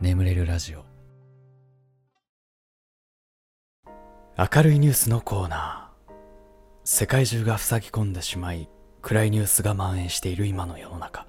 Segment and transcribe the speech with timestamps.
[0.00, 0.84] 眠れるラジオ。
[4.38, 6.12] 明るいニュースのコーナー。
[6.84, 8.70] 世界中が塞ぎ込んでしまい
[9.02, 11.26] 暗いニュースが蔓延している今の世の中。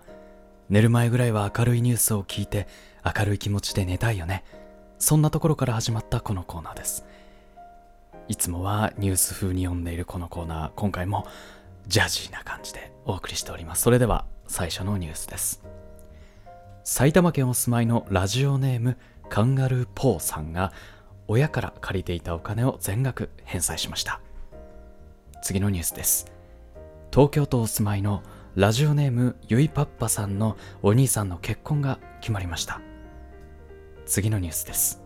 [0.69, 2.69] 寝る前ぐらいは明るいニュースを聞いて
[3.03, 4.45] 明るい気持ちで寝たいよね。
[4.99, 7.03] そんなところから始まったこのコーナーです。
[8.29, 10.71] いつもはニュース風に読んでいるこのコーナー。
[10.77, 11.27] 今回も
[11.87, 13.81] ジャジーな感じでお送りしております。
[13.81, 15.61] それでは最初のニュースです。
[16.83, 18.97] 埼玉県お住まいのラジオネーム
[19.29, 20.73] カンガルーポーさんが
[21.27, 24.19] 親から借りていたお金を全額返済しました。
[25.43, 26.31] 次のニュースです。
[27.11, 28.23] 東京都お住まいの
[28.55, 32.81] ラジオネームゆいパッパさんのお兄さんの結婚が決まりました。
[34.05, 35.01] 次のニュースです。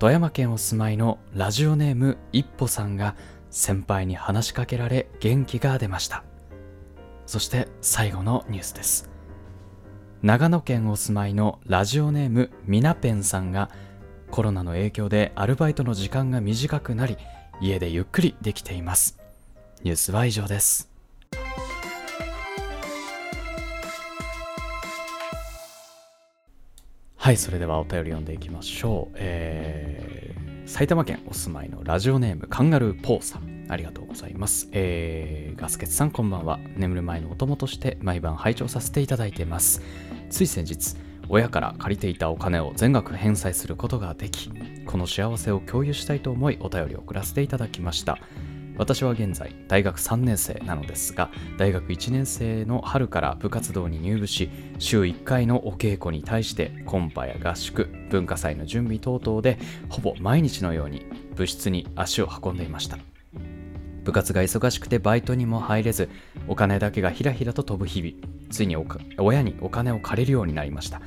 [0.00, 3.14] 富山県お住まいのラジオネーム一歩さんが
[3.48, 6.24] 先輩に話しかけられ元気が出ました。
[7.26, 9.13] そして最後のニュースです。
[10.24, 13.68] 長野県お住まいのラジオネームみなぺんさんが
[14.30, 17.18] コロナの影響でアルバイトの時間が短くなり
[17.60, 19.18] 家でゆっくりできています。
[19.82, 20.90] ニュースは以上です。
[27.16, 33.53] はいそれではお便り読んでいきましょう、えー、埼玉県お住まいのラジオネームカンガルーポーさん。
[33.68, 36.58] ありがとうございます、えー、ガスケツさんこんばんは。
[36.76, 39.82] 眠る前のお供として毎晩拝聴させていただいています。
[40.30, 40.96] つい先日
[41.28, 44.50] 親から借りていたお金を全額返済することができ
[44.84, 48.18] この幸せを共有したいと思いお便りを送らせていただきました。
[48.76, 61.06] 私は現在大学3年生なのですが大学1年生の春から部活動に入部し週1回のお稽古に対してコンパや合宿文化祭の準備等々でほぼ毎日のように
[61.36, 62.98] 部室に足を運んでいました。
[64.04, 66.08] 部活が忙しくてバイトにも入れず
[66.46, 68.14] お金だけがひらひらと飛ぶ日々。
[68.50, 68.76] ついに
[69.18, 71.00] 親にお金を借りるようになりました。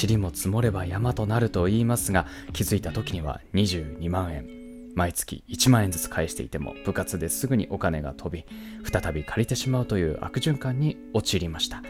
[0.00, 4.46] 塵も積もれば山となると言いますが気づいた時には22万円。
[4.94, 8.44] 毎月1万円ずつ返していても部活ですぐにお金が飛び
[8.84, 11.82] 再び借りてしまうという悪循環に陥りました。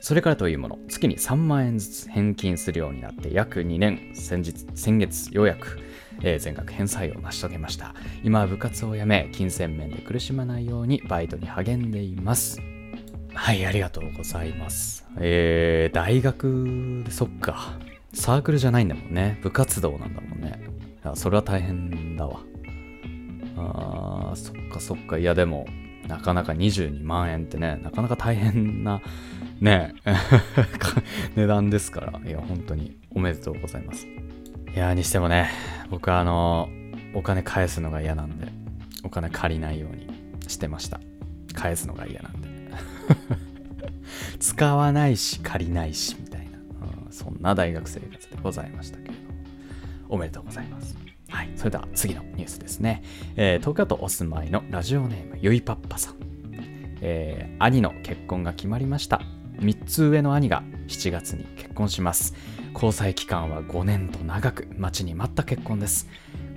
[0.00, 4.12] それからというもの月に3万円ずつ返金するようになって約2年。
[4.14, 5.80] 先日先月ようやく、
[6.22, 12.60] えー、全額返済を成し遂げました今は部活を辞め金銭面で苦しまないようにバイトに励んでいます
[13.34, 17.78] はいありがとうございますえー、大学でそっか
[18.12, 20.76] サークルじゃないんだもんね部活動なんだもんね
[21.06, 22.40] や、それは大変だわ。
[23.56, 25.18] あー、そっかそっか。
[25.18, 25.66] いや、でも、
[26.08, 29.00] なかなか22万円ってね、なかなか大変な、
[29.60, 29.94] ね、
[31.34, 32.20] 値段ですから。
[32.24, 34.06] いや、本当におめでとうございます。
[34.76, 35.48] いや、にしてもね、
[35.90, 36.68] 僕はあの、
[37.14, 38.48] お金返すのが嫌なんで、
[39.04, 40.06] お金借りないように
[40.48, 41.00] してました。
[41.54, 42.48] 返すのが嫌なんで。
[44.38, 46.58] 使わないし、借りないし、みたいな、
[47.06, 49.20] うん、そんな大学生活でございましたけれど。
[50.10, 50.94] おめでとうございます。
[51.30, 53.02] はい、それでは次のニュースですね。
[53.36, 56.16] えー、東京都お住まいのラジオネームゆいパッパさん。
[57.00, 59.22] えー、兄の結婚が決まりました。
[59.56, 62.34] 3つ上の兄が7月に結婚します。
[62.76, 66.08] 交際期間は5年と長く待ちに待った結婚です。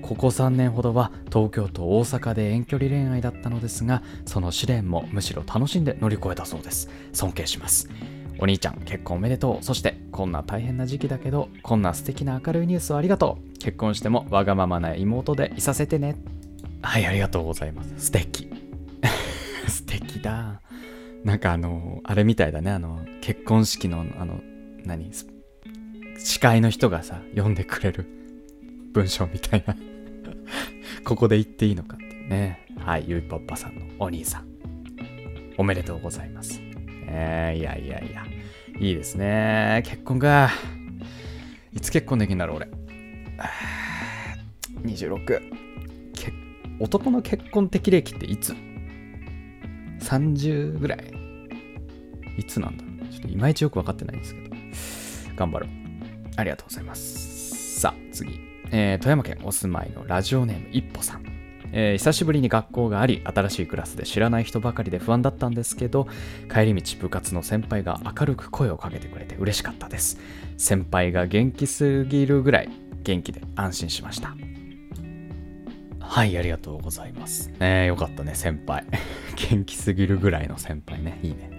[0.01, 6.89] ここ3年ほどは東京と大阪で遠距離恋愛だったのですが、その試練もむしろ楽しんで乗り越えたそうです。
[7.13, 7.89] 尊敬します。
[8.37, 9.63] お兄ちゃん結婚おめでとう。
[9.63, 13.57] そしてこんな大変な時期だけどこんな素敵な明るいニュースをありがとう。
[13.59, 16.17] 結婚してもわがままな妹でいさせてね。
[16.81, 17.93] はいありがとうございます。
[17.97, 18.49] 素敵。
[19.69, 20.59] 素敵だ。
[21.23, 22.71] なんかあのあれみたいだね。
[22.71, 24.41] あの結婚式のあの
[24.83, 25.09] 何？
[26.19, 28.05] 司会の人がさ読んでくれる
[28.93, 29.75] 文章みたいな
[31.03, 34.47] ここで言っていいのかってねはいゆいぽっぱさんのお兄さん
[35.57, 36.61] おめでとうございます
[37.11, 38.23] えー、いやいやいや。
[38.79, 39.81] いいですね。
[39.85, 40.51] 結婚か。
[41.73, 42.69] いつ結婚できんだろう、俺。
[44.83, 45.41] 26。
[46.79, 48.55] 男の結婚適齢期っていつ
[49.99, 51.13] ?30 ぐらい
[52.37, 52.83] いつなんだ？
[52.83, 54.55] ろうちょっといまいちよくわかってないんですけど。
[55.35, 55.69] 頑張ろう。
[56.39, 57.79] ありがとうございます。
[57.79, 58.39] さあ、次。
[58.71, 61.39] えー、富山県お住まいのラジオネーム一歩さん。
[61.71, 66.07] えー、久しぶりに学校があり新しいクラスで知らない人ばかりで不安だったんですけど
[66.51, 70.17] 帰り道部活の先輩が明るく声をかけてくれて嬉しかったです
[70.57, 72.69] 先輩が元気すぎるぐらい
[73.03, 74.35] 元気で安心しました
[75.99, 78.85] はいありがとうございますえー、よかったね先輩
[79.51, 81.58] 元気すぎるぐらいの先輩ねいいね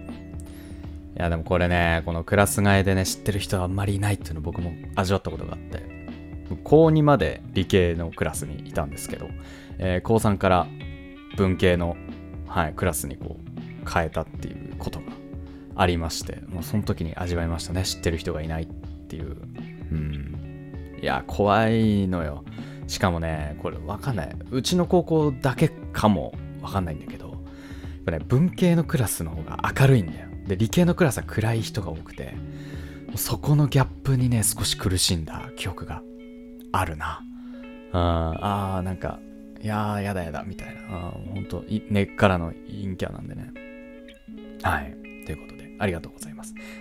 [1.21, 5.83] いやでもこれねこのクラス替えでね知ってる人はあんまりいないっていうの僕も味わったことがあって
[6.65, 9.29] 高2まで理系のクラスにいたんですけど
[9.83, 10.67] えー、高3から
[11.37, 11.97] 文系の、
[12.47, 15.07] はい、クラスにこう変えたっていうことが
[15.75, 19.37] ありましてもうその時に味わいましたね知ってる人がいないっていう
[19.91, 20.41] うん
[21.03, 22.45] いや、怖いのよ。
[22.87, 24.37] しかもね、これわかんない。
[24.51, 27.37] うちの高校だけかもわかんないんだけど、やっ
[28.05, 30.29] ぱね、文系のクラスの方が明るいんだよ。
[30.51, 32.35] で、理系のクラスは暗い人が多くて、
[33.15, 36.03] そこのギャップにね、少し苦しんだ記憶が
[36.73, 37.23] あるな。
[37.93, 39.21] ああ、なんか、
[39.63, 40.81] いやー、やだやだ、みたいな。
[40.91, 43.53] あ本当根っからの陰キャなんでね。
[44.63, 44.97] はい。
[45.25, 46.30] ということで、ありがとうございます。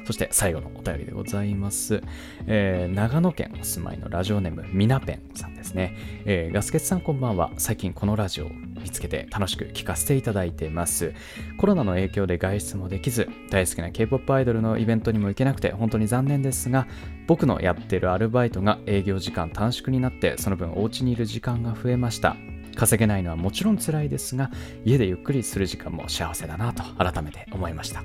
[0.10, 2.02] そして最後のお便りでございます。
[2.48, 5.96] えー、長野県お住まいのラジオネーム、みなぺんさんですね。
[6.26, 7.52] えー、ガスケツさんこんばんは。
[7.60, 11.14] 最近このラジオを見つけて楽しく聞かせていただいてます。
[11.60, 16.88] コロナの影響で外出もできず、大好きな K-POP アイドルのイベントにも行けなくて本当に残念ですが、
[17.28, 22.36] 僕のやってるアルバイトが営業時間短縮になって、その分お家にいる時間が増えました。
[22.76, 24.50] 稼げないのはもちろん辛いですが、
[24.86, 28.04] 家でゆっくりする時間も幸せだなと改めて思いました。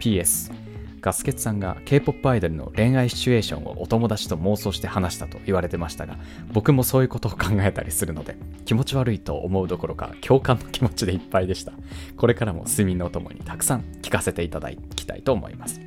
[0.00, 0.61] PS
[1.02, 6.16] ガスケツさんが K-POP アイドルの恋愛シチュエーションをお友達と妄想して話したと言われてましたが
[6.52, 11.72] 僕もそういうことを考えたりするので 気持ち悪いと思うどころか共感の気持ちでいっぱいでした。
[12.16, 15.80] これからも睡眠のお供にたくさん聞かせていただきたいと思います。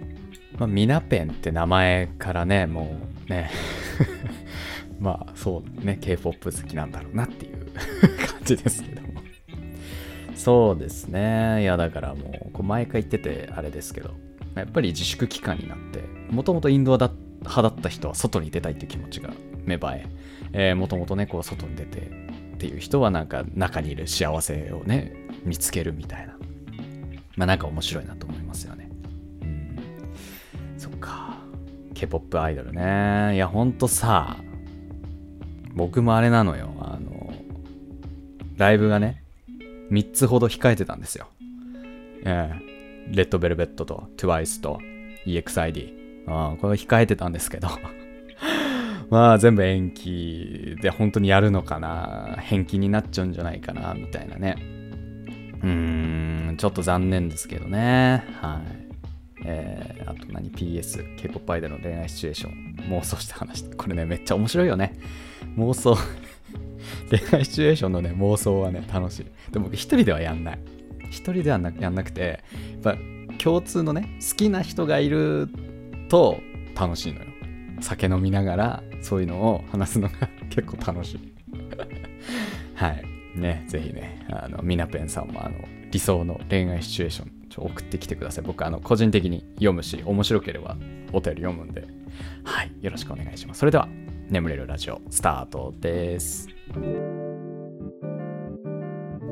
[0.59, 2.97] まあ、ミナペンって名前からねも
[3.27, 3.50] うね
[5.00, 7.65] まあそうね K-POP 好きなんだろうなっていう
[8.27, 9.07] 感じですけども。
[10.35, 11.62] そうですね。
[11.62, 14.25] いやだからもうこう毎回言っててあれですけど
[14.55, 19.31] やっぱり自粛期間になってもともとインドア派だった人は外に出たいっていう気持ちが
[19.65, 19.99] 芽生
[20.53, 25.13] え、もともとねこう外に出てっていう人はなんか中にいる幸せをね
[25.43, 26.35] 見つけるみたいな。
[27.35, 28.89] まあなんか面白いなと思いますよね。
[29.41, 29.75] うん。
[30.77, 31.37] そっか。
[31.93, 33.35] K-POP アイドルね。
[33.35, 34.37] いやほんとさ
[35.73, 36.73] 僕もあれなのよ。
[36.79, 37.33] あの
[38.55, 39.21] ライブがね
[39.91, 41.27] 3つほど控えてたんですよ。
[42.23, 42.64] ええ。
[43.07, 44.79] レッドベルベットと TWICE と
[45.25, 45.93] EXID。
[46.27, 47.67] あこれ控えてたんですけど
[49.11, 54.55] まあ全部延期で本当にやるのかな返金になっちゃうんじゃないかなみたいなね。
[55.61, 58.23] うーん、ちょっと残念ですけどね。
[58.41, 58.85] はい。
[59.45, 63.63] えー、あと何 ?PS、K-POP アイドルの恋愛シチュエーション、妄想して話。
[63.75, 64.93] これね、めっちゃ面白いよね。
[65.57, 65.97] 妄想
[67.09, 69.25] 恋愛シチュエーションのね、妄想はね、楽しい。
[69.51, 70.59] でも僕一人ではやんない。
[71.15, 72.97] 一人ではやんなくてやっぱ
[73.38, 75.50] 共通のね好きな人がいる
[76.09, 76.39] と
[76.75, 77.25] 楽しいのよ。
[77.81, 81.33] 酒飲みながらそういうのを話すのが 結構楽しい。
[82.75, 83.03] はい。
[83.35, 85.56] ねぜひねあのミナペンさんもあの
[85.91, 88.45] 理想の恋愛シチュエーションちょ送ってきてください。
[88.45, 90.77] 僕あの個人的に読むし面白ければ
[91.12, 91.85] お便り読むんで。
[92.44, 92.71] はい。
[92.81, 93.59] よろしくお願いします。
[93.59, 93.88] それでは
[94.29, 96.47] 眠れるラジオスタートです。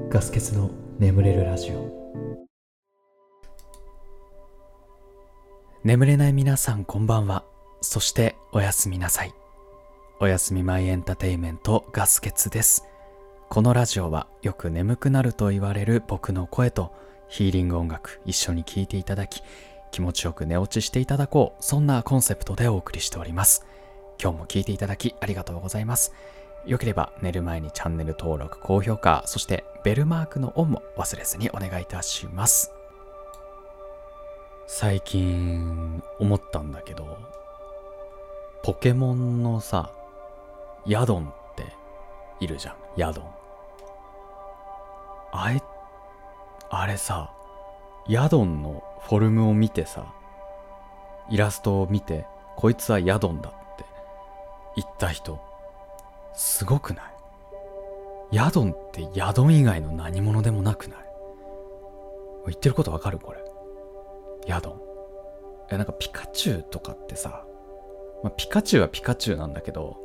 [0.09, 2.47] ガス欠の眠れるラジオ。
[5.83, 7.43] 眠れない皆さんこんばんは。
[7.81, 9.33] そしておやすみなさい。
[10.19, 12.85] おやすみマイエンタテイメントガス欠です。
[13.49, 16.93] このラジオはよく眠くなると言われる僕の声と
[17.27, 19.41] ヒーリング音楽一緒に聴いていただき
[19.91, 21.63] 気持ちよく寝落ちしていただこう。
[21.63, 23.65] そんなコンセプトでお送りしております。
[24.21, 26.13] 今日も聴いていただきありがとうございます。
[26.65, 32.71] よければ寝る前にチャンネル登録、高評価、そしてベルマークのオンも忘れずにお願いいたします。
[34.65, 37.17] 最近思ったんだけど、
[38.63, 39.91] ポケモンのさ、
[40.85, 41.65] ヤドンって
[42.39, 43.25] いるじゃん、ヤドン。
[45.33, 45.61] あれ、
[46.69, 47.33] あれさ、
[48.07, 50.13] ヤドンのフォルムを見てさ、
[51.29, 53.85] イラストを見て、こいつはヤドンだって
[54.77, 55.41] 言った人
[56.35, 57.05] すごくない？
[58.35, 60.99] ヤドンってヤドン以外の何者でもなくない？
[62.47, 63.19] 言ってることわかる？
[63.19, 63.39] これ。
[64.47, 64.81] ヤドン。
[65.71, 67.45] え、なんかピカチュウとかってさ、
[68.23, 69.97] まあ、ピカチュウはピカチュウなんだけど、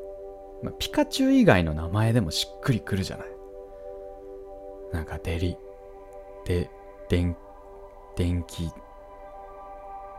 [0.63, 3.29] まあ、ピカチュウ以外の名前でもしっくりくるじゃない？
[4.93, 5.57] なんかデリ、
[6.45, 6.71] で、
[7.09, 7.37] 電、
[8.17, 8.71] 電気、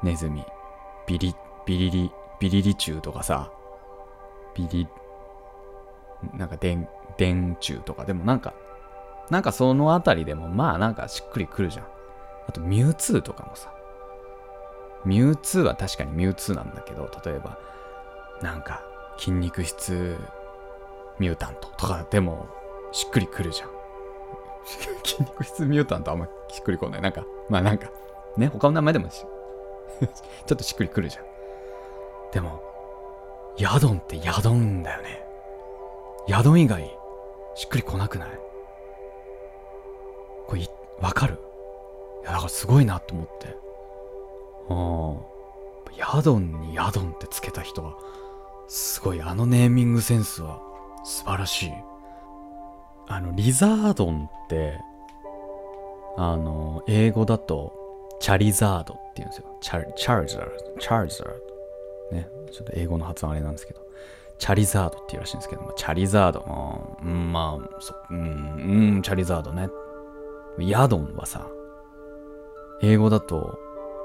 [0.04, 0.44] ネズミ、
[1.08, 1.36] ビリ、
[1.66, 3.51] ビリリ、ビリリチュウとかさ、
[4.56, 4.88] ビリ、
[6.34, 8.54] なんか電、電柱とかでもなんか、
[9.30, 11.86] なんかそのあたりでもまあなんかしっくりくるじゃん。
[12.48, 13.74] あとミュウツーとかもさ。
[15.06, 17.58] ミュウツーは確かにミュウツーなんだけど、例えば、
[18.42, 18.84] なんか
[19.18, 20.18] 筋肉質
[21.20, 22.48] ミュータントとかでも
[22.92, 23.70] しっくりくるじゃん。
[25.04, 27.02] 筋肉質ミュータントあんましっくりこない。
[27.02, 27.90] なんか、まあなんか、
[28.38, 29.26] ね、他の名前でもし
[30.46, 31.26] ちょっとしっくりくるじゃん。
[32.32, 32.62] でも、
[33.58, 35.29] ヤドンってヤドンだよね。
[36.30, 36.84] 宿以外
[37.56, 38.30] しっくりこなくない？
[40.48, 40.68] これ
[41.02, 41.40] わかる？
[42.22, 43.58] いやだからすごいなと思って。
[44.70, 45.30] うん
[45.98, 47.98] ヤドンにヤドンってつけた人は
[48.70, 50.62] すごい、あのネーミングセンスは
[51.04, 51.74] 素晴らしい。
[53.08, 54.80] あの、リザードンって、
[56.16, 57.74] あの、英語だと、
[58.22, 59.58] チャリザードって言うんですよ。
[59.60, 60.48] チャチャーザー、
[60.80, 62.16] チャーザー。
[62.16, 63.82] ね、ちょっと英語の発音あれなんですけど、
[64.39, 69.69] チャリザードっていうらしいんですけど、まあ、チャリザード、うん、まあ、そうん、うん、チャリザードね。
[70.58, 71.46] ヤドンはさ、
[72.81, 73.60] 英語だと、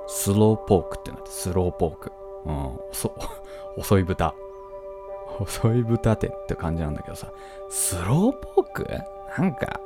[0.07, 2.13] スローポークってなって、スローポーク。
[2.45, 3.13] うん、遅
[3.79, 4.35] 遅い豚。
[5.41, 7.33] 遅い豚ってって感じなんだけどさ、
[7.71, 8.87] スローポーク？
[9.39, 9.81] なんか、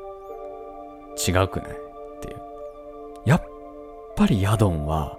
[1.16, 1.70] 違くない？
[1.70, 1.74] っ
[2.20, 2.40] ていう。
[3.24, 3.42] やっ
[4.16, 5.18] ぱりヤドンは、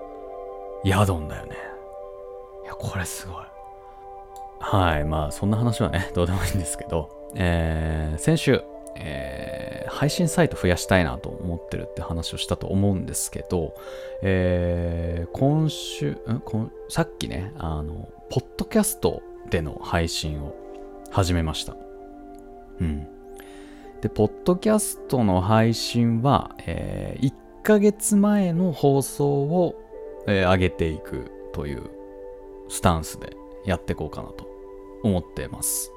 [0.83, 1.55] ヤドンだよね。
[2.63, 3.43] いや、これすごい。
[4.59, 8.61] はい、まあ、そんな話はね、 どうでもいいんですけど、えー、先週、
[8.95, 13.73] えー配信サイト増やしたいなと思ってるって話をしたと思うんですけど、
[14.21, 20.55] えー今週ん今さっきねあのポッドキャストでの配信を
[21.11, 21.75] 始めました。
[22.79, 23.07] うん。
[24.01, 29.75] でポッドキャストの配信は、え1ヶ月前の放送を、
[30.27, 31.83] えー上げていくという
[32.69, 33.35] スタンスで
[33.65, 34.48] やっていこうかなと
[35.03, 35.91] 思ってます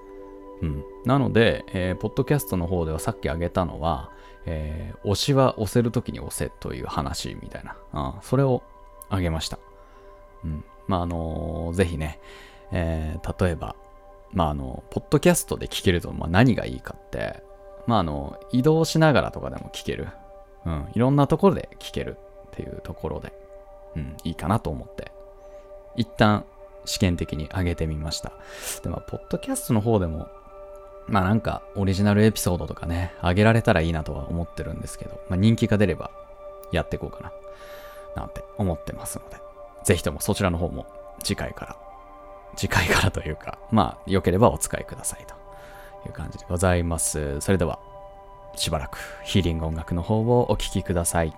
[0.62, 4.10] うん、なので、えーポッドキャストの方ではさっき挙げたのは、
[4.46, 8.62] えー推しは押せるときに押せという話みたいな、あそれを
[9.08, 9.58] 挙げました。
[10.44, 10.64] うん。
[10.86, 12.20] まあ、あのーぜひね、
[12.70, 13.74] えー例えば、
[14.32, 17.42] まあ、あの、ポッドキャストで聞けると、まあ、何がいいかって、
[17.86, 20.08] まあ、あの、移動しながらとかでも聞ける。
[20.64, 20.88] うん。
[20.94, 22.16] いろんなところで聞ける
[22.46, 23.32] っていうところで、
[23.96, 25.10] うん、いいかなと思って、
[25.96, 26.44] 一旦
[26.84, 28.32] 試験的に上げてみました。
[28.82, 30.28] で、まあ、ポッドキャストの方でも、
[31.06, 36.10] まあなんかオリジナルエピソードとかね、あげられたらいいなとは思ってるんですけど、まあ人気が出れば
[36.70, 37.32] やっていこうかな、
[38.16, 39.36] なんて思ってますので、
[39.84, 40.86] ぜひともそちらの方も
[41.22, 41.76] 次回から、
[42.56, 45.34] 次回からというか、まあ良ければお使いくださいと
[46.08, 47.40] いう感じでございます。
[47.40, 47.78] それでは、
[48.54, 51.34] しばらくヒーリング音楽の方をお聴きください。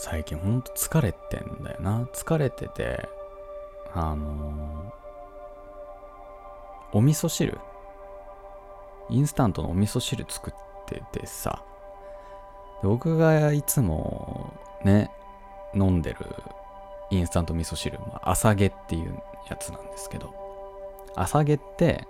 [0.00, 2.08] 最近ほんと疲れてんだよな。
[2.12, 3.08] 疲れてて、
[3.92, 4.92] あの
[6.92, 7.58] お味噌汁？
[9.10, 10.54] インスタントのお味噌汁作っ
[10.86, 11.64] ててさ、
[12.82, 15.10] 僕がいつもね、
[15.74, 16.18] 飲んでる
[17.10, 20.32] インスタント味噌汁、まあ、朝毛っていうやつなんですけど、
[21.16, 22.06] 朝毛って、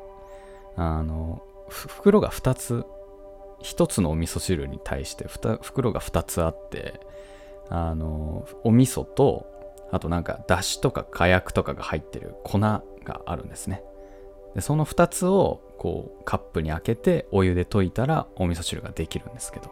[0.77, 2.85] あの、袋が2つ、
[3.63, 5.27] 1つのお味噌汁に対して
[5.63, 7.01] 袋が2つあって、
[7.71, 9.47] あの、お味噌と、
[9.91, 12.83] あとなんか、だしとか火薬とかが入ってる粉が
[13.27, 13.83] あるんですね。
[14.55, 19.71] で、その2つを、こう、カップに開けて、お湯で溶いたら、お味噌汁ができるんですけど。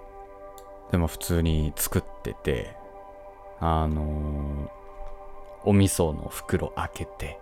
[0.90, 2.76] でも普通に作ってて、
[3.59, 7.40] あのー、お味噌の袋開けて、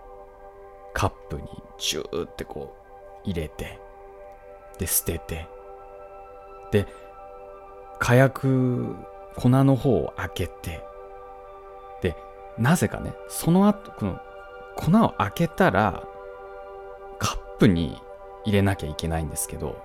[0.93, 1.43] カップに
[1.77, 2.75] ジューってこ
[3.25, 3.79] う入れて、
[4.79, 5.47] で、捨てて、
[6.71, 6.87] で、
[7.99, 8.95] 火薬、
[9.35, 10.83] 粉の方を開けて、
[12.01, 12.15] で、
[12.57, 14.19] なぜかね、その後、この
[14.75, 16.03] 粉を開けたら、
[17.19, 17.97] カップに
[18.45, 19.77] 入れなきゃいけないんですけど、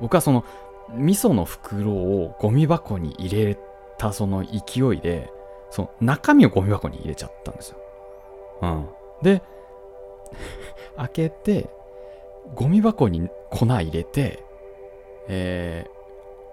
[0.00, 0.44] 僕はその
[0.90, 3.58] 味噌の袋をゴミ箱に入れ
[3.98, 5.30] たその勢いで、
[5.70, 7.78] その中身をゴミ箱に入れちゃったんですよ。
[8.62, 8.88] うん。
[9.22, 9.42] で、
[10.96, 11.68] 開けて、
[12.54, 14.44] ゴミ箱に粉入れて、
[15.28, 15.90] えー、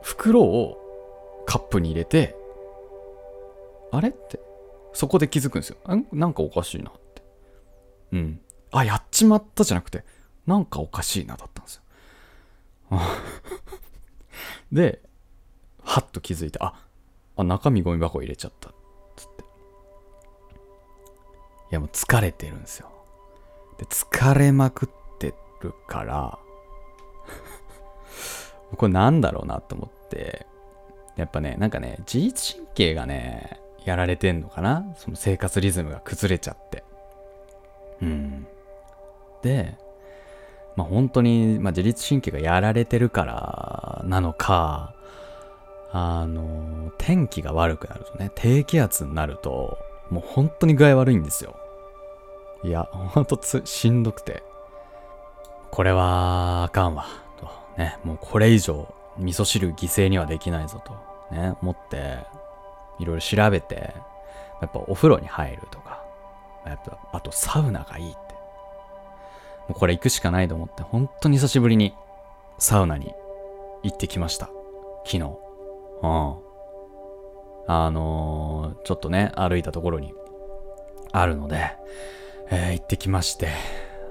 [0.02, 0.78] 袋を
[1.46, 2.36] カップに入れて、
[3.92, 4.40] あれって、
[4.94, 5.78] そこで気づくんですよ。
[6.12, 7.24] なんかおかしいなって。
[8.14, 8.42] うん。
[8.72, 10.04] あ、やっちまったじゃなくて、
[10.46, 11.82] なんかおかしいなだったんですよ。
[14.72, 15.02] で、
[15.84, 16.74] はっと気づいて、あ、
[17.36, 18.70] あ中身ゴミ箱入れちゃった。
[19.16, 19.44] つって。
[19.44, 19.46] い
[21.72, 22.90] やもう疲れてるんですよ。
[23.78, 26.40] で、疲れまくってるから、
[28.78, 30.48] これなんだろうなと思って、
[31.15, 34.86] やっぱね、なんかね、自律神経がね、やられてんのかな？
[34.97, 36.84] その生活リズムが崩れちゃって。
[38.02, 38.47] うん。
[39.41, 39.76] で、
[40.76, 44.95] まあ本当に、まあ、自律神経がやられてるからなのか、
[45.91, 49.78] あの、天気が悪くなるとね、低気圧になると、
[50.10, 51.56] もう本当に具合悪いんですよ。
[52.63, 54.41] いや、ほんとつ、しんどくて。
[55.69, 57.06] これは、あかんわ。
[57.39, 57.47] と。
[57.78, 60.93] ね、もうこれ以上、味噌汁犠牲にはできないぞと。
[61.34, 62.19] ね、思って、
[62.99, 63.93] いろいろ調べて、
[64.62, 66.04] やっぱお風呂に入るとか、
[66.65, 68.17] やっぱ、あとサウナがいいって。
[69.67, 71.93] もうこれ行くしかないと思って、本当に久しぶりに
[72.60, 73.13] サウナに
[73.84, 74.49] 行ってきました。
[75.06, 75.23] 昨日。
[76.02, 76.43] うん。
[77.65, 80.13] あのー、ちょっとね、歩いたところに
[81.12, 81.71] あるので、
[82.49, 83.49] えー、行ってきまして。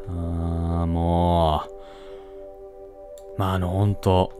[0.09, 4.33] うーん、もう、まあ、あの、ほんと、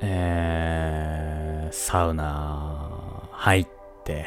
[0.00, 2.90] えー、サウナ
[3.32, 3.68] 入っ
[4.04, 4.26] て、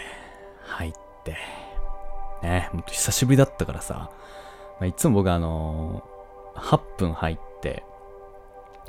[0.65, 1.37] 入って、
[2.41, 4.11] ね、ほんと久しぶりだったからさ、
[4.79, 6.03] まあ、いつも僕あの
[6.55, 7.83] 8分入って、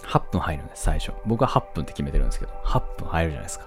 [0.02, 1.12] 8分入るんです、最初。
[1.24, 3.66] 僕は8分って決めてるんですけど、8分入るじゃないですか。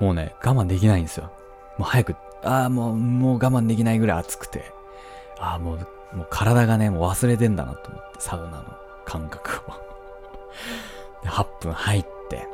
[0.00, 1.30] もうね、我慢できないんですよ。
[1.78, 4.72] もう早く、ああ、もう、もう我慢できないぐらい暑くて、
[5.38, 5.78] ああ、もう、
[6.16, 8.64] もう体がね、もう忘れてんだなと思って、サウナの
[9.06, 9.88] 感覚を
[11.22, 12.46] で、8分入って、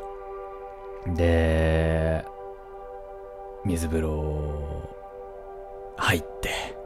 [1.06, 2.24] で、
[3.64, 4.52] 水風呂
[5.96, 6.76] 入って、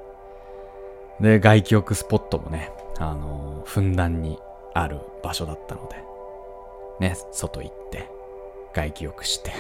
[1.21, 4.39] で、外気浴スポットもね、あの、ふんだんに
[4.75, 5.97] ある場所だったので、
[7.01, 8.09] ね、外行って、
[8.75, 9.53] 外気浴して、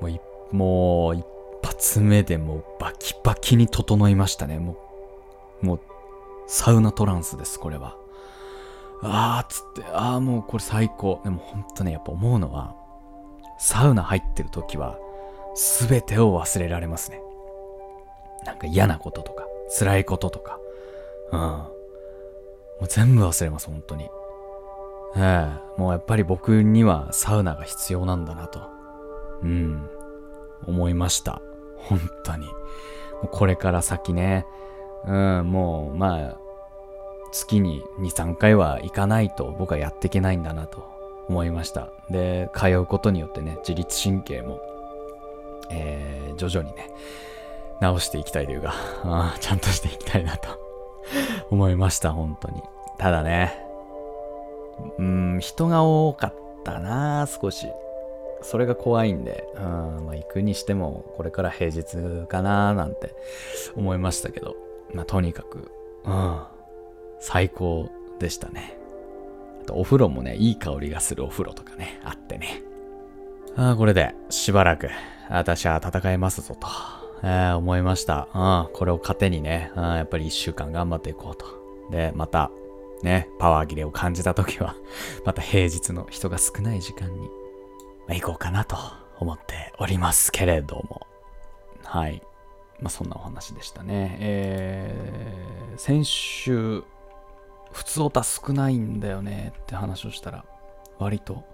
[0.00, 1.26] もうもう一
[1.62, 4.58] 発目でもうバキバキに整いましたね。
[4.58, 4.76] も
[5.62, 5.80] う、もう、
[6.46, 7.96] サウナトランスです、これは。
[9.02, 11.20] あーっつって、あーもうこれ最高。
[11.24, 12.74] でも本当ね、やっぱ思うのは、
[13.62, 14.98] サウナ入ってる時は、
[15.54, 17.22] すべてを忘れられますね。
[18.44, 19.46] なんか嫌なこととか、
[19.78, 20.58] 辛いこととか、
[21.30, 21.40] うん。
[21.40, 21.68] も
[22.82, 24.10] う全部忘れます、本当に。
[25.16, 25.48] え
[25.78, 28.68] えもうやっぱり僕にはサウナが必要なんだなと。
[29.42, 29.88] うん。
[30.66, 31.40] 思いました。
[31.76, 32.48] 本当に。
[33.30, 34.44] これから先ね、
[35.06, 36.36] うん、もう、まあ、
[37.30, 40.91] 月に2、3回は行かないと僕はやっていけないんだなと
[41.32, 41.88] 思いました。
[42.10, 44.60] で、通うことによってね、自律神経も、
[45.70, 46.90] えー、徐々にね、
[47.80, 50.50] 直していきたいというか、 あちゃんとしていきたいなと
[51.50, 52.62] 思いました、本当に。
[52.98, 53.66] ただね、
[54.98, 57.66] うん、人が多かったな、少し。
[58.42, 59.62] それが怖いんで、うん、
[60.06, 63.14] まあ、行くにしても、これから平日かな、なんて
[63.76, 64.56] 思いましたけど、
[64.92, 65.70] まあ、とにかく、
[66.04, 66.42] うん、
[67.20, 68.81] 最高でしたね。
[69.70, 72.62] お風呂もね、いい香りがするお風呂とかね、あってね。
[73.56, 74.88] ああ、これで、しばらく、
[75.28, 76.66] 私は戦えますぞと。
[77.22, 78.28] えー、思いました。
[78.34, 81.46] うん、これを糧にね、うん、やっぱり一週間頑張っていこうと。
[81.90, 82.50] で、また、
[83.02, 84.76] ね、パワー切れを感じた時は
[85.24, 87.26] また平日の人が少ない時間に、ま
[88.10, 88.76] あ、行こうかなと
[89.18, 91.06] 思っておりますけれども。
[91.84, 92.22] はい。
[92.80, 94.16] まあ、そんなお話でしたね。
[94.18, 96.82] えー、先週、
[97.72, 100.44] 普通オタ少ないんだよねって話をしたら、
[100.98, 101.44] 割と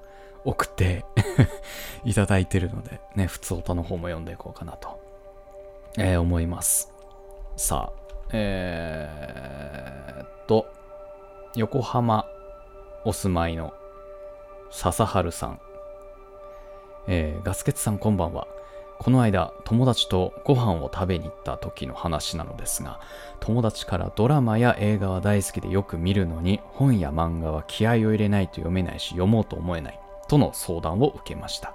[0.44, 1.04] 送って
[2.04, 5.00] いただいてるので、ね、普通オタの方も読んでいこうかなと、
[5.98, 6.92] えー、思います。
[7.57, 10.66] さあ、えー、っと、
[11.57, 12.26] 横浜
[13.04, 13.72] お住まいの
[14.70, 15.61] 笹春さん、
[17.09, 18.46] えー、ガスケツさんこんばんは。
[18.99, 23.01] この間友達とご飯を食べに行った時の話なのですが
[23.41, 31.75] 友達からドラマや映画は大好きでよく見るのに本や漫画は気合を入れないと読めないし読もうと思えないとの相談を受けました。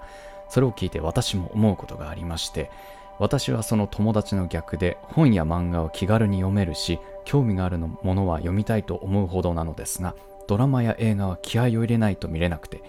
[0.53, 2.69] それを聞いて私も思うことがありまして
[3.17, 10.13] 私はその友達の逆で本や漫画を気軽に読めるし興味があるものは読みたいと思うほどなのですが
[10.47, 12.83] ドラマや映画は気合を入れないと見れなくて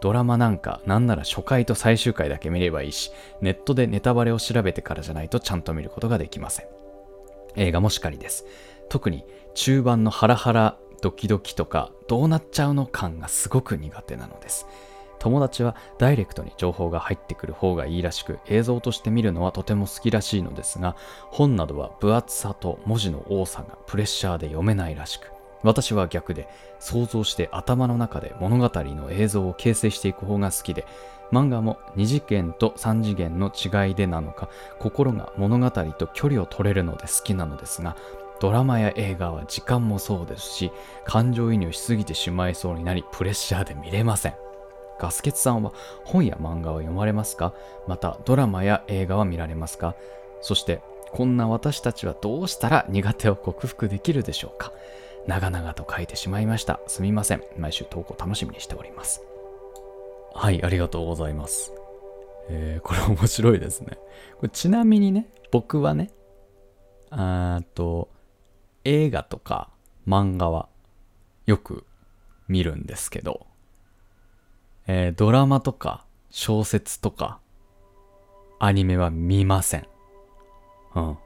[0.00, 6.66] ドラマなんかなんなら初回と最終回だけ見ればいいし、ネットでネタバレを調べてからじゃないとちゃんと見ることができません。
[7.56, 8.44] 映画もしかりです。
[8.88, 14.66] 特に中盤のハラハラドキドキとかどうなっちゃうの感がすごく苦手なのです。
[15.18, 30.86] 友達はダイレクトに情報が入ってくる方がいいらしく映像として見るのはとても好きらしいのですが本などは分厚さと文字の多さがプレッシャーで読めないらしく私は逆で想像して頭の中で物語の映像を形成していく方が好きで
[31.32, 37.96] 漫画も2次元と3次元の違いでなのか心が物語と距離を取れるので好きなのですが
[38.40, 40.70] ドラマや映画は時間もそうですし
[41.04, 44.34] 感情移入しすぎてしまいそうになりプレッシャーで見れません。
[45.00, 45.72] ガスケツさんは
[46.04, 47.52] 本や漫画は読まれますか？
[47.86, 49.94] またドラマや映画は見られますか？
[50.40, 54.72] そしてこんな私たちはどうしたら苦手を克服できるでしょうか？
[55.28, 56.80] 長々と書いてしまいました。
[56.86, 57.42] すみません。
[57.58, 59.22] 毎週投稿楽しみにしております。
[60.32, 61.70] はい、ありがとうございます。
[62.48, 63.98] えー、これ面白いですね。
[64.38, 66.10] これちなみにね、僕はね、
[67.10, 68.08] あと、
[68.84, 69.68] 映画とか
[70.06, 70.70] 漫画は
[71.44, 71.84] よく
[72.48, 73.46] 見るんですけど、
[74.86, 77.38] えー、ドラマとか小説とか
[78.58, 79.86] アニメは見ません。
[80.94, 81.12] うん。
[81.12, 81.16] っ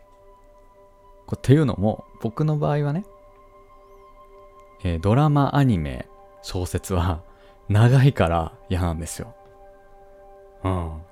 [1.40, 3.04] ていうのも、僕の場合はね、
[4.84, 6.06] えー、ドラマ、アニメ、
[6.42, 7.22] 小説は
[7.68, 9.34] 長いから嫌なんですよ。
[10.64, 11.02] うん。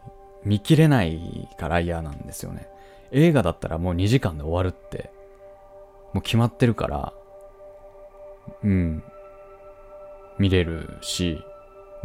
[0.45, 2.69] 見切れないから嫌なんですよね。
[3.13, 5.11] 映画だったらもう2時間で終わるって、
[6.13, 7.13] もう決まってるから、
[8.65, 9.03] うん。
[10.39, 11.43] 見れるし、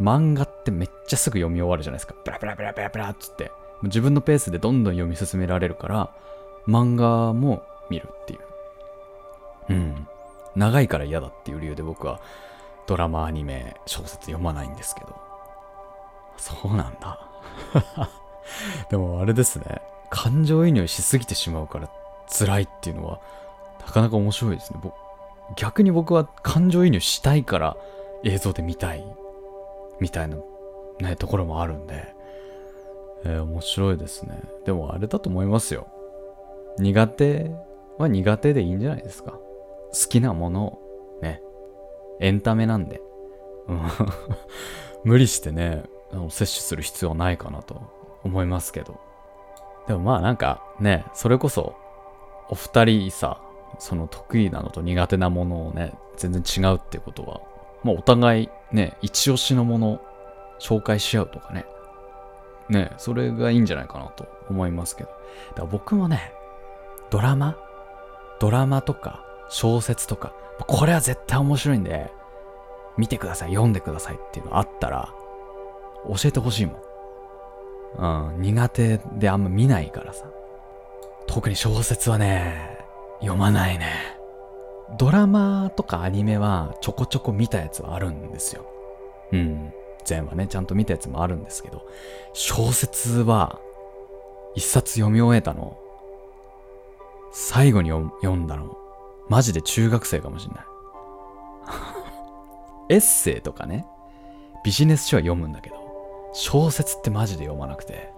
[0.00, 2.14] 漫画ってめっちゃすぐ読み終わるじゃないですか。
[2.24, 3.50] ブラブラブラブラブラっつって。
[3.82, 6.10] 自分のペースでどんどん読み進められるから、
[6.66, 8.40] 漫画も見るっていう。
[9.70, 10.08] うん。
[10.56, 12.20] 長いから嫌だっていう理由で僕は
[12.86, 15.16] ドラマ、アニメ、小説読まないんですけど。
[16.36, 17.20] そうなんだ。
[18.90, 19.82] でもあれですね。
[20.10, 21.90] 感情移入しすぎてしまうから
[22.28, 23.20] 辛いっていうのは
[23.84, 24.80] なかなか面白いですね。
[25.56, 27.76] 逆に僕は感情移入したいから
[28.24, 29.04] 映像で見たい
[30.00, 30.36] みたいな
[31.00, 32.14] ね、ところもあるんで、
[33.24, 34.40] えー、面白いですね。
[34.64, 35.88] でもあれだと思いますよ。
[36.78, 37.50] 苦手
[37.98, 39.38] は苦手でいいんじゃないですか。
[39.92, 41.40] 好きなものをね、
[42.20, 43.00] エンタメなんで、
[45.04, 45.84] 無理してね、
[46.28, 47.80] 摂取する必要はないかなと
[48.24, 49.00] 思いますけど。
[49.86, 51.74] でもまあなんかね、それこそ、
[52.48, 53.40] お二人さ、
[53.78, 57.40] その得意なのと苦手なものをね、全然違うってことは、
[57.82, 60.00] まあお互いね、一押しのもの
[60.60, 61.66] 紹介し合うとかね。
[62.68, 65.10] ね、それがいいんじゃないかなと思いますけど。
[65.10, 66.32] だから僕もね、
[67.10, 67.56] ドラマ？
[68.40, 70.32] ドラマとか小説とか、
[70.66, 72.10] これは絶対面白いんで、
[72.96, 75.12] 見てください、読んでくださいっていうのあったら、
[76.08, 78.32] 教えてほしいもん。
[78.32, 80.26] うん、苦手であんま見ないからさ。
[81.26, 82.78] 特に小説はね、
[83.20, 84.16] 読まないね。
[84.98, 88.64] ドラマとかアニメはちょこちょこ見たやつはあるんですよ。
[89.32, 89.72] うん。
[90.04, 91.82] 全話ね、ちゃんと見たやつもあるんですけど、
[92.32, 93.58] 小説は
[94.54, 95.76] 一冊読み終えたの、
[97.32, 98.78] 最後に読んだの、
[99.28, 100.64] マジで中学生かもしんない。
[102.88, 103.86] エッセイとかね、
[104.64, 105.76] ビジネス書は読むんだけど、
[106.32, 108.10] 小説ってマジで読まなくて、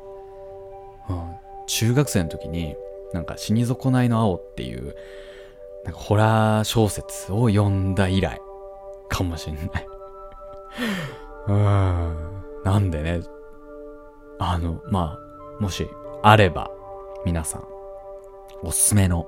[1.08, 1.34] うん、
[1.66, 2.76] 中学生の時に、
[3.12, 4.94] なんか死に損ないの青っていう、
[5.84, 8.40] なんかホラー小説を読んだ以来、
[9.08, 9.86] かもしんない。
[11.48, 12.42] うん。
[12.64, 13.22] なんでね、
[14.38, 15.18] あの、ま
[15.58, 15.88] あ、もし、
[16.22, 16.70] あれば、
[17.24, 17.64] 皆さん、
[18.62, 19.26] おすすめの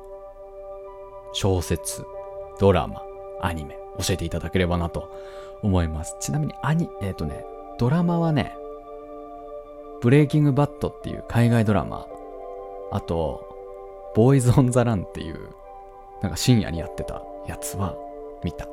[1.33, 2.05] 小説、
[2.59, 3.03] ドラマ、
[3.41, 5.11] アニメ、教えていただければなと
[5.63, 6.17] 思います。
[6.21, 7.45] ちなみに、アニ、えっ、ー、とね、
[7.79, 8.55] ドラマはね、
[10.01, 12.07] ブレイキングバットっていう海外ドラマ、
[12.91, 13.47] あと、
[14.15, 15.51] ボーイズ・オン・ザ・ランっていう、
[16.23, 17.97] なんか深夜にやってたやつは
[18.43, 18.67] 見た。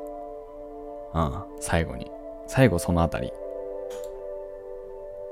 [1.14, 2.10] うん、最後に。
[2.46, 3.32] 最後そのあたり。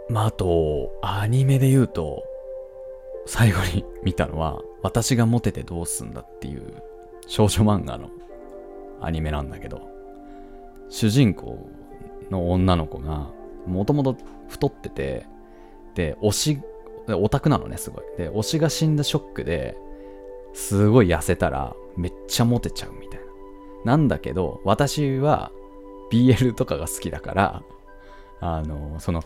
[0.09, 2.23] まあ、あと、アニメで言うと、
[3.27, 6.83] 最後に見たのは、私がモテてどうすんだっていう
[7.27, 8.11] 少女漫画の
[9.01, 9.89] アニメなんだけど、
[10.89, 11.69] 主人公
[12.31, 13.31] の女の子が、
[13.67, 14.17] もともと
[14.49, 15.27] 太ってて、
[15.95, 16.59] で、推し、
[17.09, 18.05] オタクなのね、すごい。
[18.17, 19.77] で、推しが死んだショックで、
[20.55, 23.21] すごい痩せたら、めっちゃモテちゃうみたい
[23.85, 23.93] な。
[23.93, 25.51] なんだけど、私は
[26.11, 27.63] BL とかが好きだから、
[28.41, 29.23] あの、その、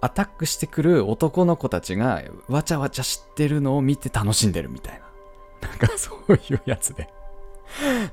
[0.00, 5.07] アタックしてくる男の子たちがわちゃわちゃ知ってるのを見て楽しんでるみたいな。
[5.60, 7.08] なんか そういうやつで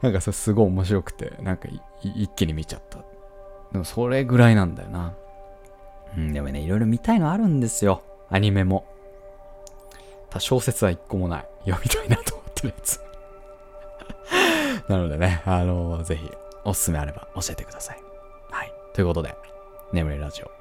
[0.01, 1.67] なんかそれすごい面白くて、なんか
[2.01, 2.99] 一気に見ちゃった。
[3.71, 5.13] でもそれぐらいなんだよな。
[6.15, 8.01] うん、でもね、いろいろ見たいのあるんですよ。
[8.29, 8.85] アニメも。
[10.29, 11.47] た小説は一個もない。
[11.65, 12.99] 読みたいなと思ってるやつ
[14.89, 16.29] なのでね、あのー、ぜひ、
[16.63, 17.99] おすすめあれば教えてください。
[18.51, 18.73] はい。
[18.93, 19.35] ということで、
[19.93, 20.51] 眠れラジオ、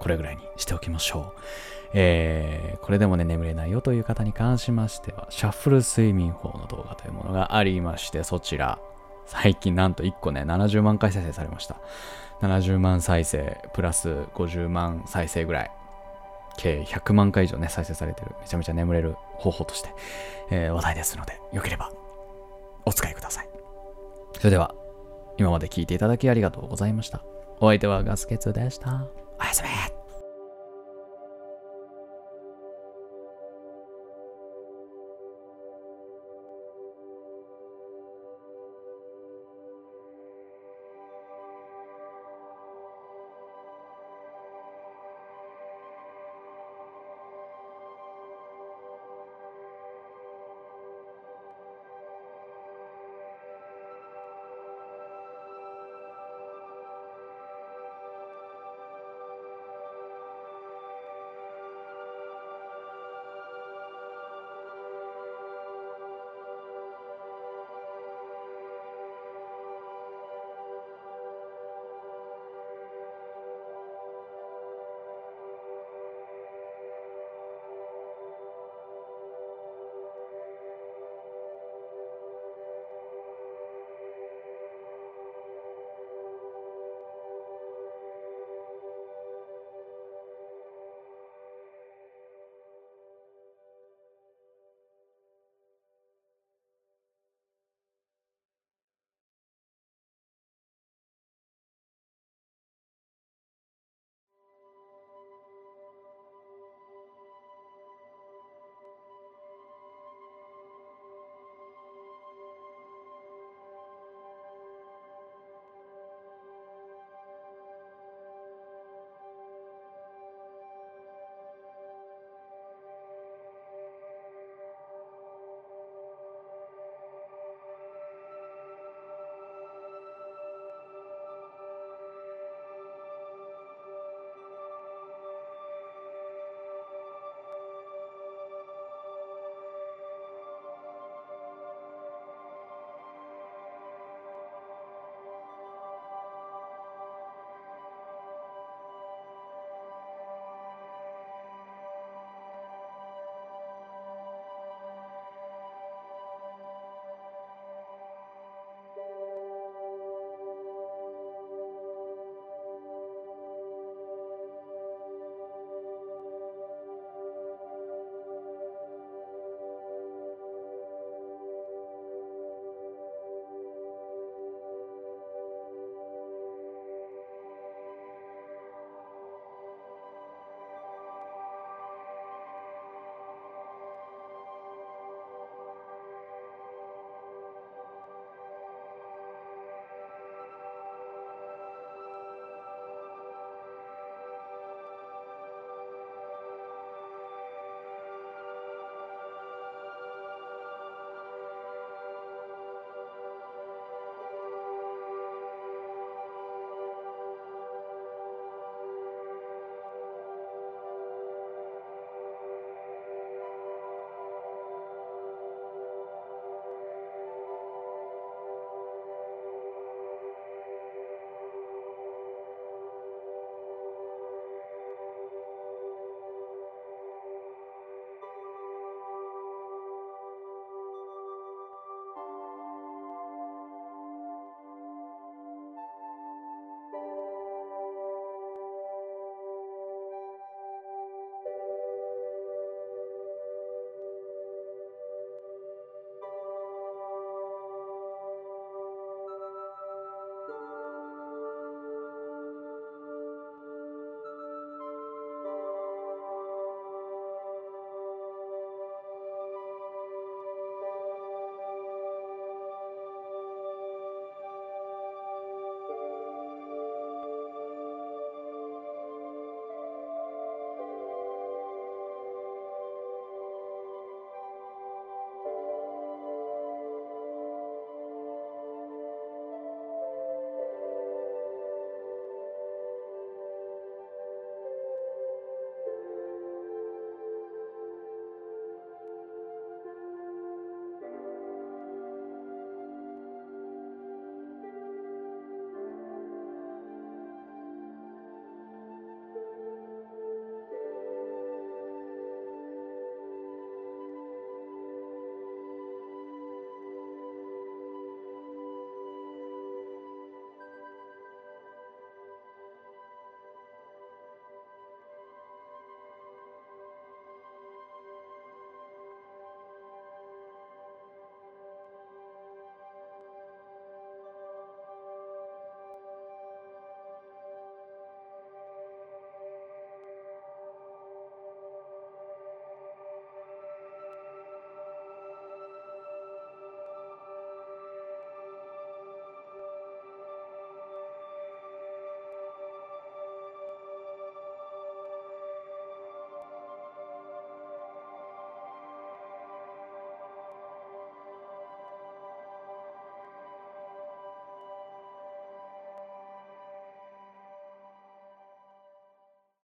[0.00, 1.40] これぐらいにしておきましょう。
[1.94, 8.78] えー、これでもね、眠れないよという方に関しましては、シャッフル睡眠法の動画というものがありまして、そちら、
[9.26, 11.76] 最近なんと1個ね、70万回再生されました。
[12.40, 15.70] 70万再生、プラス50万再生ぐらい。
[16.56, 19.90] 計100万回以上ね、再生されてる、めちゃめちゃ眠れる方法として、
[20.50, 21.90] えー、話題ですので、よければ
[22.84, 23.48] お使いください。
[24.36, 24.74] それでは、
[25.38, 27.22] 今まで聞いていただきありがとうございました。
[27.60, 29.06] お相手はガスケツでした。
[29.40, 30.01] おやすみ